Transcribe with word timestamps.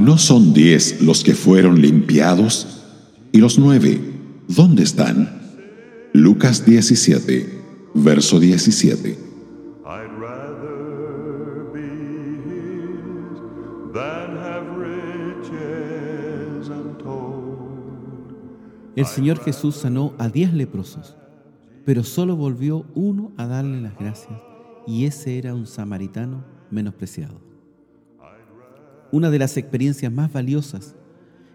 ¿No 0.00 0.16
son 0.16 0.54
diez 0.54 1.02
los 1.02 1.22
que 1.22 1.34
fueron 1.34 1.82
limpiados? 1.82 2.82
¿Y 3.32 3.38
los 3.38 3.58
nueve, 3.58 4.00
dónde 4.48 4.82
están? 4.82 5.42
Lucas 6.14 6.64
17, 6.64 7.90
verso 7.92 8.40
17. 8.40 9.10
I'd 9.84 10.10
rather 10.18 11.70
be 11.74 11.82
his 12.48 13.36
than 13.92 14.38
have 14.38 14.64
riches 14.78 16.70
untold. 16.70 17.58
El 18.96 19.04
Señor 19.04 19.38
Jesús 19.40 19.76
sanó 19.76 20.14
a 20.16 20.30
diez 20.30 20.54
leprosos, 20.54 21.14
pero 21.84 22.04
solo 22.04 22.36
volvió 22.36 22.86
uno 22.94 23.32
a 23.36 23.46
darle 23.46 23.82
las 23.82 23.98
gracias, 23.98 24.40
y 24.86 25.04
ese 25.04 25.36
era 25.36 25.54
un 25.54 25.66
samaritano 25.66 26.42
menospreciado. 26.70 27.49
Una 29.12 29.30
de 29.30 29.40
las 29.40 29.56
experiencias 29.56 30.12
más 30.12 30.32
valiosas 30.32 30.94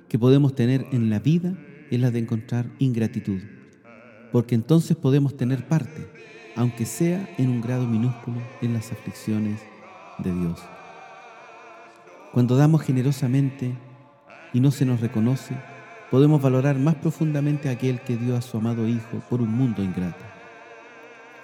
que 0.09 0.19
podemos 0.19 0.55
tener 0.55 0.85
en 0.91 1.09
la 1.09 1.19
vida 1.19 1.55
es 1.89 1.99
la 2.01 2.11
de 2.11 2.19
encontrar 2.19 2.69
ingratitud, 2.79 3.39
porque 4.33 4.55
entonces 4.55 4.97
podemos 4.97 5.37
tener 5.37 5.65
parte, 5.65 6.11
aunque 6.57 6.85
sea 6.85 7.29
en 7.37 7.49
un 7.49 7.61
grado 7.61 7.87
minúsculo, 7.87 8.41
en 8.61 8.73
las 8.73 8.91
aflicciones 8.91 9.61
de 10.17 10.33
Dios. 10.33 10.59
Cuando 12.33 12.57
damos 12.57 12.81
generosamente 12.81 13.73
y 14.51 14.59
no 14.59 14.71
se 14.71 14.85
nos 14.85 14.99
reconoce, 14.99 15.55
podemos 16.11 16.41
valorar 16.41 16.77
más 16.77 16.95
profundamente 16.95 17.69
a 17.69 17.73
aquel 17.73 18.01
que 18.01 18.17
dio 18.17 18.35
a 18.35 18.41
su 18.41 18.57
amado 18.57 18.85
Hijo 18.85 19.21
por 19.29 19.41
un 19.41 19.55
mundo 19.55 19.81
ingrato. 19.81 20.25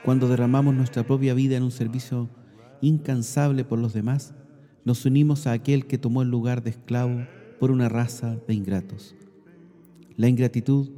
Cuando 0.03 0.27
derramamos 0.27 0.75
nuestra 0.75 1.03
propia 1.03 1.33
vida 1.33 1.55
en 1.55 1.63
un 1.63 1.71
servicio 1.71 2.27
incansable 2.81 3.63
por 3.63 3.79
los 3.79 3.93
demás, 3.93 4.33
nos 4.85 5.05
unimos 5.05 5.47
a 5.47 5.51
aquel 5.51 5.85
que 5.85 5.97
tomó 5.97 6.21
el 6.21 6.29
lugar 6.29 6.63
de 6.63 6.71
esclavo 6.71 7.25
por 7.59 7.71
una 7.71 7.89
raza 7.89 8.37
de 8.47 8.53
ingratos. 8.53 9.15
La 10.17 10.27
ingratitud 10.27 10.89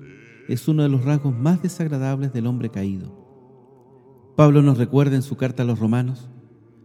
es 0.47 0.67
uno 0.67 0.83
de 0.83 0.89
los 0.89 1.03
rasgos 1.03 1.35
más 1.37 1.61
desagradables 1.61 2.33
del 2.33 2.47
hombre 2.47 2.69
caído. 2.69 3.23
Pablo 4.35 4.61
nos 4.61 4.77
recuerda 4.77 5.15
en 5.15 5.21
su 5.21 5.37
carta 5.37 5.63
a 5.63 5.65
los 5.65 5.79
romanos 5.79 6.29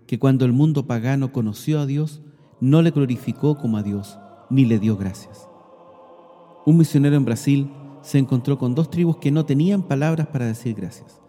que 0.07 0.19
cuando 0.19 0.45
el 0.45 0.53
mundo 0.53 0.87
pagano 0.87 1.33
conoció 1.33 1.81
a 1.81 1.87
Dios, 1.87 2.23
no 2.61 2.83
le 2.83 2.91
glorificó 2.91 3.57
como 3.57 3.77
a 3.77 3.83
Dios, 3.83 4.19
ni 4.51 4.65
le 4.65 4.79
dio 4.79 4.97
gracias. 4.97 5.49
Un 6.65 6.79
misionero 6.79 7.17
en 7.17 7.25
Brasil 7.25 7.71
se 8.03 8.19
encontró 8.19 8.59
con 8.59 8.75
dos 8.75 8.91
tribus 8.91 9.19
que 9.19 9.31
no 9.31 9.45
tenían 9.45 9.83
palabras 9.83 10.29
para 10.29 10.47
decir 10.47 10.75
gracias. 10.75 11.21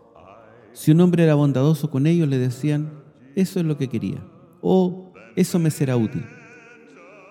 Si 0.74 0.92
un 0.92 1.02
hombre 1.02 1.24
era 1.24 1.36
bondadoso 1.36 1.92
con 1.92 2.08
ellos, 2.08 2.28
le 2.28 2.38
decían, 2.38 3.04
eso 3.36 3.60
es 3.60 3.66
lo 3.66 3.78
que 3.78 3.90
quería, 3.90 4.24
o 4.62 5.09
eso 5.40 5.58
me 5.58 5.72
será 5.72 5.96
útil. 5.96 6.26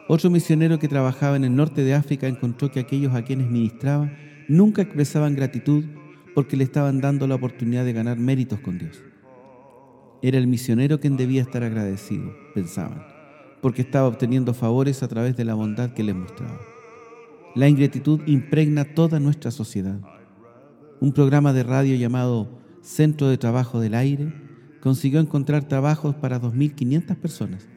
Otro 0.09 0.31
misionero 0.31 0.79
que 0.79 0.89
trabajaba 0.89 1.37
en 1.37 1.45
el 1.45 1.55
norte 1.55 1.85
de 1.85 1.93
África 1.93 2.27
encontró 2.27 2.71
que 2.71 2.81
aquellos 2.81 3.15
a 3.15 3.23
quienes 3.23 3.51
ministraba 3.51 4.11
nunca 4.49 4.81
expresaban 4.81 5.37
gratitud 5.37 5.85
porque 6.35 6.57
le 6.57 6.65
estaban 6.65 7.03
dando 7.03 7.27
la 7.27 7.35
oportunidad 7.35 7.85
de 7.85 7.93
ganar 7.93 8.17
méritos 8.17 8.61
con 8.61 8.79
Dios. 8.79 9.03
Era 10.23 10.39
el 10.39 10.47
misionero 10.47 11.01
quien 11.01 11.19
debía 11.19 11.43
estar 11.43 11.63
agradecido, 11.63 12.35
pensaban, 12.55 13.05
porque 13.61 13.83
estaba 13.83 14.09
obteniendo 14.09 14.55
favores 14.55 15.03
a 15.03 15.09
través 15.09 15.37
de 15.37 15.45
la 15.45 15.53
bondad 15.53 15.93
que 15.93 16.03
les 16.03 16.15
mostraba. 16.15 16.61
La 17.55 17.69
ingratitud 17.69 18.21
impregna 18.27 18.87
toda 18.87 19.21
nuestra 19.21 19.51
sociedad. 19.51 20.01
Un 21.01 21.13
programa 21.13 21.53
de 21.53 21.63
radio 21.63 21.95
llamado 21.95 22.49
Centro 22.81 23.29
de 23.29 23.37
Trabajo 23.37 23.81
del 23.81 23.93
Aire 23.93 24.33
consiguió 24.81 25.21
encontrar 25.21 25.69
trabajos 25.69 26.15
para 26.15 26.41
2.500 26.41 27.15
personas. 27.17 27.69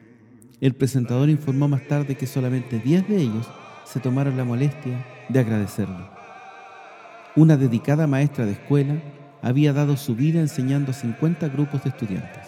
El 0.62 0.74
presentador 0.74 1.28
informó 1.28 1.66
más 1.66 1.88
tarde 1.88 2.14
que 2.14 2.28
solamente 2.28 2.78
10 2.78 3.08
de 3.08 3.16
ellos 3.20 3.48
se 3.84 3.98
tomaron 3.98 4.36
la 4.36 4.44
molestia 4.44 5.04
de 5.28 5.40
agradecerlo. 5.40 6.08
Una 7.34 7.56
dedicada 7.56 8.06
maestra 8.06 8.46
de 8.46 8.52
escuela 8.52 9.02
había 9.42 9.72
dado 9.72 9.96
su 9.96 10.14
vida 10.14 10.38
enseñando 10.38 10.92
a 10.92 10.94
50 10.94 11.48
grupos 11.48 11.82
de 11.82 11.90
estudiantes. 11.90 12.44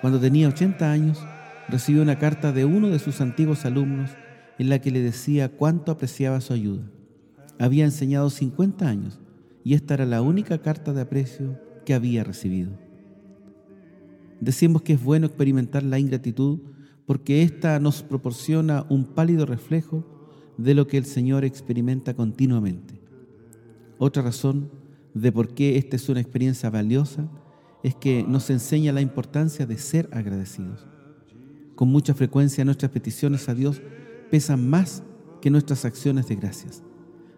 Cuando 0.00 0.20
tenía 0.20 0.46
80 0.46 0.92
años, 0.92 1.18
recibió 1.68 2.00
una 2.00 2.20
carta 2.20 2.52
de 2.52 2.64
uno 2.64 2.90
de 2.90 3.00
sus 3.00 3.20
antiguos 3.20 3.64
alumnos 3.64 4.12
en 4.60 4.68
la 4.68 4.78
que 4.78 4.92
le 4.92 5.00
decía 5.00 5.48
cuánto 5.48 5.90
apreciaba 5.90 6.40
su 6.40 6.52
ayuda. 6.52 6.84
Había 7.58 7.86
enseñado 7.86 8.30
50 8.30 8.86
años 8.86 9.18
y 9.64 9.74
esta 9.74 9.94
era 9.94 10.06
la 10.06 10.22
única 10.22 10.58
carta 10.58 10.92
de 10.92 11.00
aprecio 11.00 11.58
que 11.84 11.94
había 11.94 12.22
recibido. 12.22 12.70
Decimos 14.40 14.82
que 14.82 14.92
es 14.92 15.02
bueno 15.02 15.26
experimentar 15.26 15.82
la 15.82 15.98
ingratitud 15.98 16.60
porque 17.06 17.42
ésta 17.42 17.78
nos 17.78 18.02
proporciona 18.02 18.86
un 18.88 19.04
pálido 19.04 19.46
reflejo 19.46 20.04
de 20.56 20.74
lo 20.74 20.86
que 20.86 20.96
el 20.96 21.04
Señor 21.04 21.44
experimenta 21.44 22.14
continuamente. 22.14 23.00
Otra 23.98 24.22
razón 24.22 24.70
de 25.12 25.30
por 25.32 25.54
qué 25.54 25.76
esta 25.76 25.96
es 25.96 26.08
una 26.08 26.20
experiencia 26.20 26.70
valiosa 26.70 27.28
es 27.82 27.94
que 27.94 28.24
nos 28.26 28.48
enseña 28.50 28.92
la 28.92 29.00
importancia 29.00 29.66
de 29.66 29.78
ser 29.78 30.08
agradecidos. 30.12 30.86
Con 31.74 31.88
mucha 31.88 32.14
frecuencia 32.14 32.64
nuestras 32.64 32.90
peticiones 32.90 33.48
a 33.48 33.54
Dios 33.54 33.82
pesan 34.30 34.68
más 34.68 35.02
que 35.40 35.50
nuestras 35.50 35.84
acciones 35.84 36.28
de 36.28 36.36
gracias. 36.36 36.82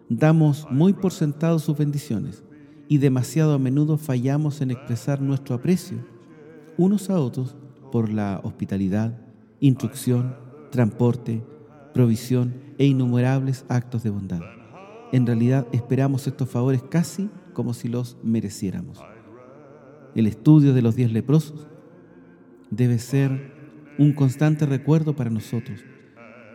Damos 0.09 0.65
muy 0.71 0.93
por 0.93 1.11
sentado 1.11 1.59
sus 1.59 1.77
bendiciones 1.77 2.43
y 2.87 2.99
demasiado 2.99 3.53
a 3.53 3.59
menudo 3.59 3.97
fallamos 3.97 4.61
en 4.61 4.71
expresar 4.71 5.21
nuestro 5.21 5.55
aprecio 5.55 5.97
unos 6.77 7.09
a 7.09 7.19
otros 7.19 7.55
por 7.91 8.09
la 8.09 8.39
hospitalidad, 8.43 9.19
instrucción, 9.59 10.35
transporte, 10.71 11.43
provisión 11.93 12.53
e 12.77 12.85
innumerables 12.85 13.65
actos 13.69 14.03
de 14.03 14.09
bondad. 14.09 14.41
En 15.11 15.25
realidad 15.25 15.67
esperamos 15.71 16.27
estos 16.27 16.49
favores 16.49 16.83
casi 16.83 17.29
como 17.53 17.73
si 17.73 17.87
los 17.87 18.17
mereciéramos. 18.23 18.99
El 20.15 20.27
estudio 20.27 20.73
de 20.73 20.81
los 20.81 20.95
diez 20.95 21.11
leprosos 21.11 21.67
debe 22.69 22.99
ser 22.99 23.53
un 23.97 24.13
constante 24.13 24.65
recuerdo 24.65 25.15
para 25.15 25.29
nosotros, 25.29 25.83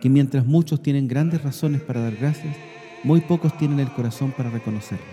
que 0.01 0.09
mientras 0.09 0.45
muchos 0.45 0.81
tienen 0.81 1.07
grandes 1.07 1.43
razones 1.43 1.81
para 1.81 2.01
dar 2.01 2.15
gracias, 2.15 2.55
muy 3.03 3.21
pocos 3.21 3.57
tienen 3.57 3.79
el 3.79 3.91
corazón 3.91 4.33
para 4.35 4.49
reconocerlas. 4.49 5.07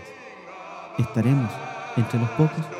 ¿Estaremos 0.98 1.50
entre 1.96 2.20
los 2.20 2.28
pocos? 2.30 2.79